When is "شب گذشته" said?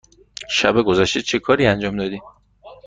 0.49-1.21